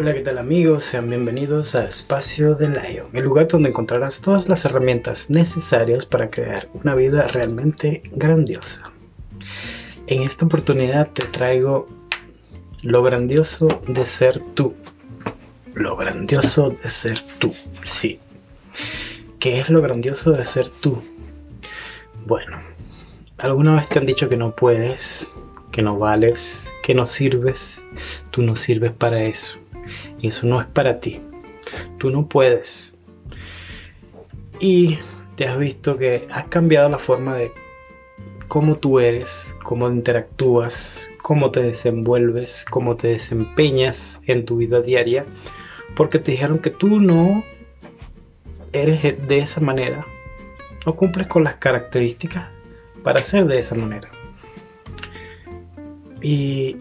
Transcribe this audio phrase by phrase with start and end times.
[0.00, 0.84] Hola, ¿qué tal amigos?
[0.84, 6.30] Sean bienvenidos a Espacio de Lion, el lugar donde encontrarás todas las herramientas necesarias para
[6.30, 8.92] crear una vida realmente grandiosa.
[10.06, 11.88] En esta oportunidad te traigo
[12.82, 14.76] lo grandioso de ser tú.
[15.74, 17.52] Lo grandioso de ser tú,
[17.84, 18.20] sí.
[19.40, 21.02] ¿Qué es lo grandioso de ser tú?
[22.24, 22.56] Bueno,
[23.36, 25.28] ¿alguna vez te han dicho que no puedes,
[25.72, 27.82] que no vales, que no sirves?
[28.30, 29.58] Tú no sirves para eso
[30.26, 31.20] eso no es para ti.
[31.98, 32.96] Tú no puedes.
[34.60, 34.98] Y
[35.36, 37.52] te has visto que has cambiado la forma de
[38.48, 45.26] cómo tú eres, cómo interactúas, cómo te desenvuelves, cómo te desempeñas en tu vida diaria,
[45.94, 47.44] porque te dijeron que tú no
[48.72, 50.06] eres de esa manera,
[50.86, 52.48] no cumples con las características
[53.02, 54.08] para ser de esa manera.
[56.20, 56.78] Y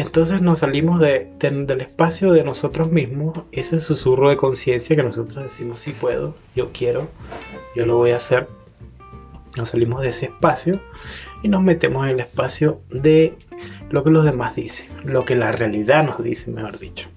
[0.00, 5.42] entonces nos salimos de, del espacio de nosotros mismos, ese susurro de conciencia que nosotros
[5.42, 7.08] decimos, sí puedo, yo quiero,
[7.74, 8.48] yo lo voy a hacer.
[9.56, 10.80] Nos salimos de ese espacio
[11.42, 13.36] y nos metemos en el espacio de
[13.90, 17.08] lo que los demás dicen, lo que la realidad nos dice, mejor dicho.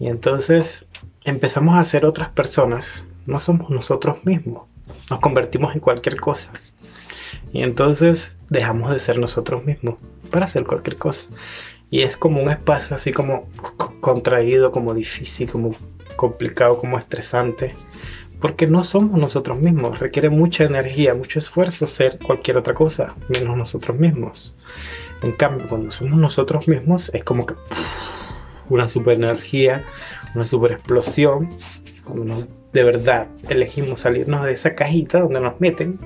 [0.00, 0.86] Y entonces
[1.22, 4.64] empezamos a ser otras personas, no somos nosotros mismos,
[5.10, 6.50] nos convertimos en cualquier cosa.
[7.52, 9.98] Y entonces dejamos de ser nosotros mismos
[10.30, 11.28] para hacer cualquier cosa.
[11.94, 13.46] Y es como un espacio así como
[14.00, 15.76] contraído, como difícil, como
[16.16, 17.76] complicado, como estresante.
[18.40, 20.00] Porque no somos nosotros mismos.
[20.00, 24.56] Requiere mucha energía, mucho esfuerzo ser cualquier otra cosa, menos nosotros mismos.
[25.22, 27.54] En cambio, cuando somos nosotros mismos, es como que
[28.68, 29.84] una super energía,
[30.34, 31.56] una super explosión.
[32.02, 36.00] Cuando de verdad elegimos salirnos de esa cajita donde nos meten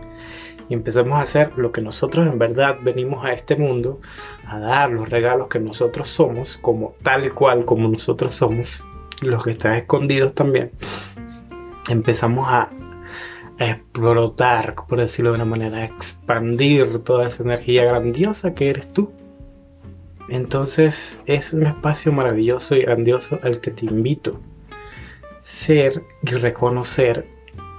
[0.69, 4.01] y empezamos a hacer lo que nosotros en verdad venimos a este mundo,
[4.47, 8.85] a dar los regalos que nosotros somos, como tal y cual como nosotros somos,
[9.23, 10.73] los que están escondidos también,
[11.89, 12.71] empezamos a,
[13.61, 19.11] explotar, por decirlo de una manera, a expandir toda esa energía grandiosa que eres tú.
[20.29, 24.39] Entonces es un espacio maravilloso y grandioso al que te invito.
[25.43, 27.27] Ser y reconocer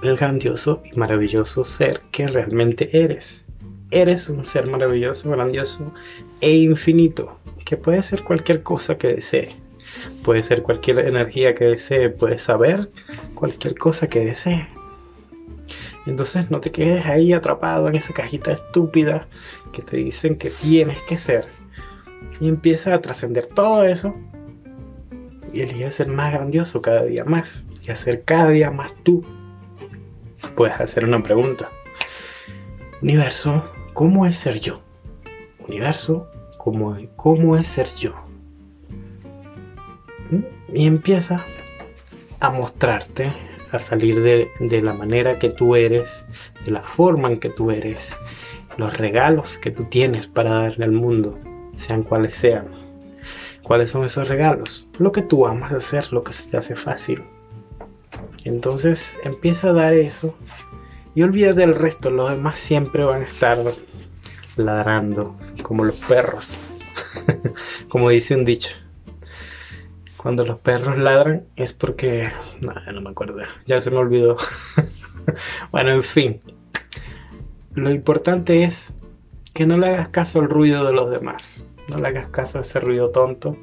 [0.02, 3.46] el grandioso y maravilloso ser que realmente eres.
[3.90, 5.92] Eres un ser maravilloso, grandioso
[6.40, 9.50] e infinito, que puede ser cualquier cosa que desee.
[10.22, 12.90] Puede ser cualquier energía que desee, puedes saber
[13.34, 14.68] cualquier cosa que desee.
[16.06, 19.28] Entonces no te quedes ahí atrapado en esa cajita estúpida
[19.72, 21.46] que te dicen que tienes que ser.
[22.40, 24.14] Y empieza a trascender todo eso
[25.52, 29.24] y elige ser más grandioso cada día más y hacer cada día más tú
[30.54, 31.70] puedes hacer una pregunta.
[33.02, 34.80] Universo, ¿cómo es ser yo?
[35.66, 36.28] Universo,
[36.58, 38.14] ¿cómo, cómo es ser yo?
[40.30, 40.74] ¿Mm?
[40.74, 41.44] Y empieza
[42.40, 43.32] a mostrarte,
[43.70, 46.26] a salir de, de la manera que tú eres,
[46.64, 48.16] de la forma en que tú eres,
[48.76, 51.38] los regalos que tú tienes para darle al mundo,
[51.74, 52.68] sean cuales sean.
[53.62, 54.88] ¿Cuáles son esos regalos?
[54.98, 57.22] Lo que tú amas hacer, lo que se te hace fácil,
[58.44, 60.34] entonces empieza a dar eso
[61.14, 62.10] y olvida del resto.
[62.10, 63.58] Los demás siempre van a estar
[64.56, 66.78] ladrando como los perros.
[67.88, 68.70] como dice un dicho.
[70.16, 72.30] Cuando los perros ladran es porque...
[72.60, 73.38] No, no me acuerdo.
[73.66, 74.36] Ya se me olvidó.
[75.72, 76.40] bueno, en fin.
[77.74, 78.94] Lo importante es
[79.54, 81.64] que no le hagas caso al ruido de los demás.
[81.88, 83.56] No le hagas caso a ese ruido tonto.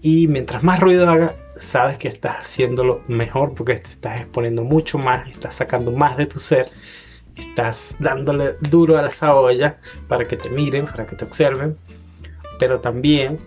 [0.00, 4.98] Y mientras más ruido haga, sabes que estás haciéndolo mejor porque te estás exponiendo mucho
[4.98, 6.68] más, estás sacando más de tu ser,
[7.36, 9.78] estás dándole duro a esa olla
[10.08, 11.76] para que te miren, para que te observen,
[12.58, 13.38] pero también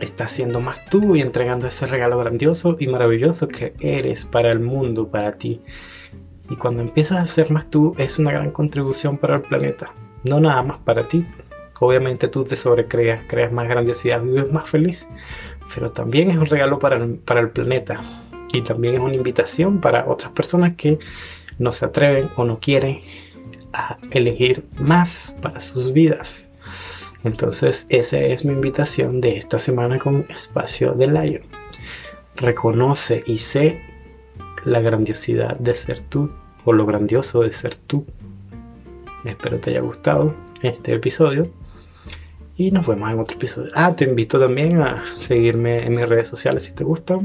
[0.00, 4.60] estás siendo más tú y entregando ese regalo grandioso y maravilloso que eres para el
[4.60, 5.60] mundo, para ti.
[6.50, 9.92] Y cuando empiezas a ser más tú, es una gran contribución para el planeta,
[10.24, 11.24] no nada más para ti.
[11.84, 15.08] Obviamente tú te sobrecreas, creas más grandiosidad, vives más feliz,
[15.74, 18.04] pero también es un regalo para el, para el planeta
[18.52, 21.00] y también es una invitación para otras personas que
[21.58, 23.00] no se atreven o no quieren
[23.72, 26.52] a elegir más para sus vidas.
[27.24, 31.42] Entonces esa es mi invitación de esta semana con Espacio de Lion.
[32.36, 33.82] Reconoce y sé
[34.64, 36.30] la grandiosidad de ser tú
[36.64, 38.06] o lo grandioso de ser tú.
[39.24, 40.32] Espero te haya gustado
[40.62, 41.50] este episodio
[42.66, 43.70] y nos vemos en otro episodio.
[43.74, 47.18] Ah, te invito también a seguirme en mis redes sociales si te gusta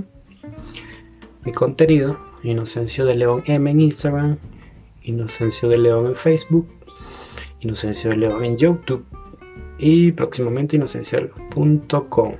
[1.43, 2.19] mi contenido.
[2.43, 4.37] Inocencio de León M en Instagram,
[5.03, 6.67] Inocencio de León en Facebook,
[7.59, 9.05] Inocencio de León en YouTube
[9.77, 12.35] y próximamente inocencio.com.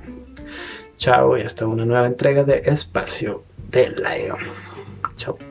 [0.96, 4.36] Chao y hasta una nueva entrega de Espacio de Leo.
[5.16, 5.47] Chao.